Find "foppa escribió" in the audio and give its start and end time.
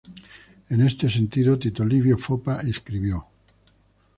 2.17-3.27